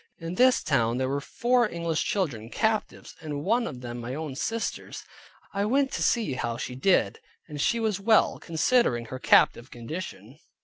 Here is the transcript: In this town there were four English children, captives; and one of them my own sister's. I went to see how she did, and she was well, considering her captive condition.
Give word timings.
In 0.17 0.33
this 0.33 0.63
town 0.63 0.97
there 0.97 1.07
were 1.07 1.21
four 1.21 1.69
English 1.69 2.03
children, 2.05 2.49
captives; 2.49 3.15
and 3.21 3.43
one 3.43 3.67
of 3.67 3.81
them 3.81 3.99
my 3.99 4.15
own 4.15 4.33
sister's. 4.33 5.03
I 5.53 5.63
went 5.65 5.91
to 5.91 6.01
see 6.01 6.33
how 6.33 6.57
she 6.57 6.73
did, 6.73 7.19
and 7.47 7.61
she 7.61 7.79
was 7.79 7.99
well, 7.99 8.39
considering 8.39 9.05
her 9.05 9.19
captive 9.19 9.69
condition. 9.69 10.39